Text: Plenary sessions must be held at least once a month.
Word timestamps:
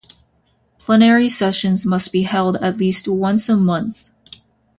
Plenary 0.79 1.29
sessions 1.29 1.85
must 1.85 2.11
be 2.11 2.23
held 2.23 2.55
at 2.57 2.77
least 2.77 3.07
once 3.07 3.47
a 3.49 3.55
month. 3.55 4.09